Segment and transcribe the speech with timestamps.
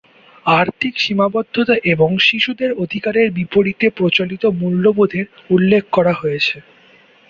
[0.45, 6.57] আর্থিক সীমাবদ্ধতা এবং "শিশুদের অধিকারের বিপরীতে প্রচলিত মূল্যবোধের" উল্লেখ করা হয়েছে।